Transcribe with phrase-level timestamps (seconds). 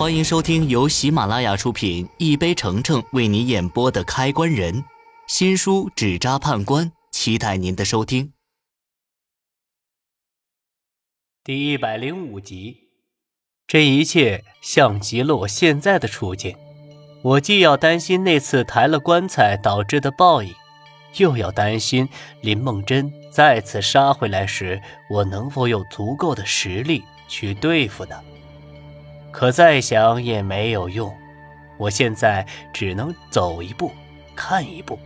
[0.00, 4.74] 欢迎收听由喜马拉雅出品、一杯橙橙为你演播的《开关人》
[5.26, 8.32] 新书《纸扎判官》，期待您的收听。
[11.44, 12.78] 第一百零五集，
[13.66, 16.56] 这一切像极了我现在的处境。
[17.22, 20.54] 我既要担心那次抬了棺材导致的报应，
[21.18, 22.08] 又要担心
[22.40, 24.80] 林梦真再次杀回来时，
[25.10, 28.24] 我能否有足够的实力去对付他。
[29.32, 31.14] 可再想也没有用，
[31.76, 33.92] 我现在只能走一步，
[34.34, 34.98] 看一步。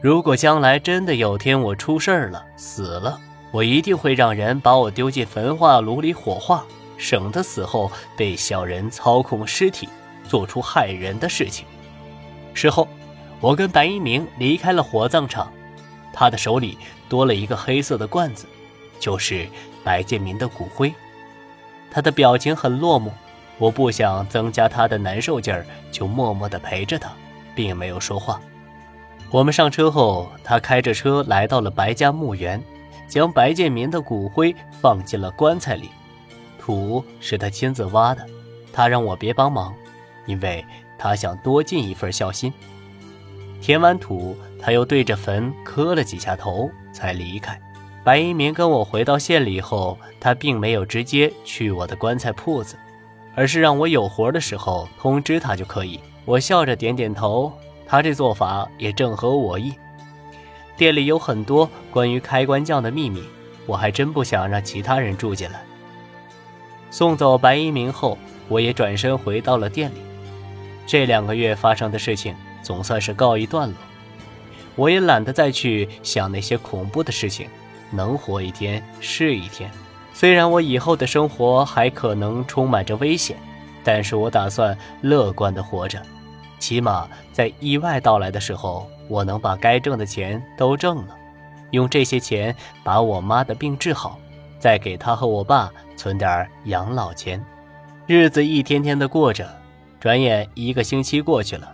[0.00, 3.18] 如果将来真的有天我出事了，死了，
[3.50, 6.64] 我一定会让人把我丢进焚化炉里火化，
[6.96, 9.88] 省得死后被小人操控尸体，
[10.28, 11.66] 做出害人的事情。
[12.54, 12.88] 事后，
[13.40, 15.52] 我跟白一鸣离开了火葬场，
[16.12, 18.46] 他的手里多了一个黑色的罐子，
[18.98, 19.46] 就是
[19.84, 20.92] 白建民的骨灰。
[21.90, 23.10] 他的表情很落寞。
[23.58, 27.12] 我不想增加他的难受劲儿，就默默地陪着他，
[27.54, 28.40] 并没有说话。
[29.30, 32.62] 我们上车后，他开着车来到了白家墓园，
[33.08, 35.90] 将白建民的骨灰放进了棺材里。
[36.58, 38.26] 土是他亲自挖的，
[38.72, 39.74] 他让我别帮忙，
[40.26, 40.64] 因为
[40.98, 42.52] 他想多尽一份孝心。
[43.60, 47.60] 填完土，他又对着坟磕了几下头，才离开。
[48.04, 52.76] 白一鸣跟我回到县里后，他并没有直接去我的棺材铺子。
[53.34, 56.00] 而是让我有活的时候通知他就可以。
[56.24, 57.52] 我笑着点点头，
[57.86, 59.74] 他这做法也正合我意。
[60.76, 63.22] 店里有很多关于开关匠的秘密，
[63.66, 65.62] 我还真不想让其他人住进来。
[66.90, 68.16] 送走白一鸣后，
[68.48, 69.96] 我也转身回到了店里。
[70.86, 73.76] 这两个月发生的事情总算是告一段落，
[74.76, 77.48] 我也懒得再去想那些恐怖的事情，
[77.90, 79.70] 能活一天是一天。
[80.14, 83.36] 虽然我以后的生活还可能充满着危险，
[83.82, 86.00] 但是我打算乐观的活着，
[86.58, 91.16] 起码在意外到来的时候，我能把该挣的钱都挣了，
[91.70, 94.18] 用这些钱把我妈的病治好，
[94.58, 97.44] 再给她和我爸存点养老钱。
[98.06, 99.48] 日子一天天的过着，
[99.98, 101.72] 转眼一个星期过去了，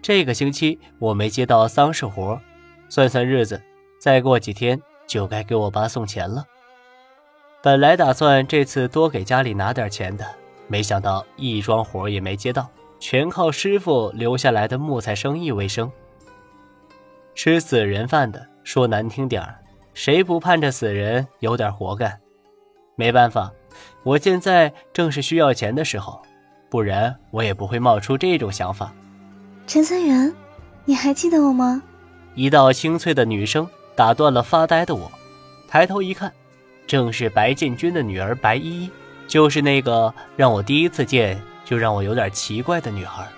[0.00, 2.40] 这个星期我没接到丧事活，
[2.88, 3.60] 算算日子，
[4.00, 6.44] 再过几天就该给我爸送钱了。
[7.60, 10.24] 本来打算这次多给家里拿点钱的，
[10.68, 12.68] 没想到一桩活也没接到，
[13.00, 15.90] 全靠师傅留下来的木材生意为生。
[17.34, 19.58] 吃死人饭的，说难听点儿，
[19.92, 22.20] 谁不盼着死人有点活干？
[22.94, 23.52] 没办法，
[24.04, 26.22] 我现在正是需要钱的时候，
[26.70, 28.94] 不然我也不会冒出这种想法。
[29.66, 30.32] 陈三元，
[30.84, 31.82] 你还记得我吗？
[32.36, 35.10] 一道清脆的女声打断了发呆的我，
[35.66, 36.32] 抬头一看。
[36.88, 38.90] 正是白建军的女儿白依依，
[39.28, 43.28] 就是那个让我第一次见就让我有点奇怪的女孩。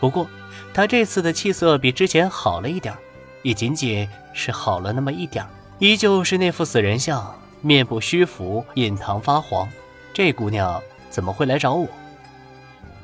[0.00, 0.26] 不过，
[0.72, 2.94] 她这次的气色比之前好了一点，
[3.42, 5.46] 也仅仅是好了那么一点，
[5.78, 9.68] 依旧是那副死人相，面部虚浮，印堂发黄。
[10.14, 11.86] 这姑娘怎么会来找我？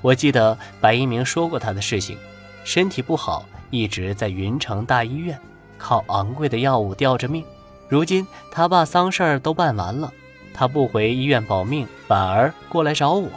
[0.01, 2.17] 我记得白一鸣说过她的事情，
[2.65, 5.39] 身体不好，一直在云城大医院，
[5.77, 7.45] 靠昂贵的药物吊着命。
[7.89, 10.13] 如今他爸丧事儿都办完了，
[10.53, 13.29] 他不回医院保命，反而过来找我，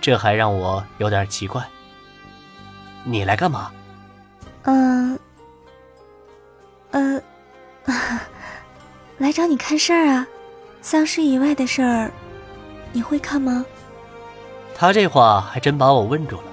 [0.00, 1.62] 这还让我有点奇怪。
[3.04, 3.72] 你来干嘛？
[4.62, 5.18] 嗯，
[6.92, 7.20] 呃，
[9.18, 10.26] 来找你看事儿啊。
[10.80, 12.10] 丧事以外的事儿，
[12.92, 13.64] 你会看吗？
[14.74, 16.44] 他这话还真把我问住了。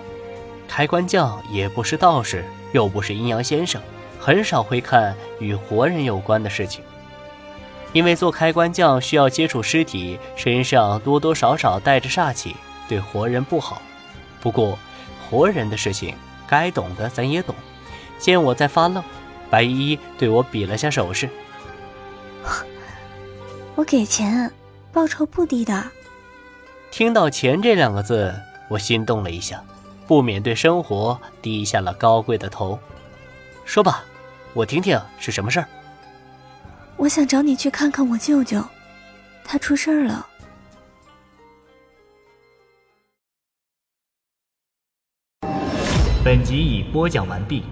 [0.68, 3.82] 开棺匠也不是道士，又不是阴阳先生，
[4.20, 6.84] 很少会看与活人有关的事情。
[7.92, 12.56] 因为做开关匠需要接触尸体，身上多多少少带着煞气，
[12.88, 13.82] 对活人不好。
[14.42, 14.78] 不过，
[15.30, 16.16] 活人的事情
[16.48, 17.56] 该懂的咱也懂。
[18.20, 19.04] 见我在发愣，
[19.50, 21.30] 白依依对我比了下手势。
[23.76, 24.52] 我给钱，
[24.92, 25.84] 报酬不低的。
[26.92, 28.34] 听到“钱”这两个字，
[28.68, 29.64] 我心动了一下，
[30.06, 32.78] 不免对生活低下了高贵的头。
[33.66, 34.04] 说吧，
[34.54, 35.68] 我听听是什么事儿。
[37.00, 38.62] 我想找你去看看我舅舅，
[39.46, 40.28] 他出事儿了。
[46.26, 47.64] 本集已播讲完毕。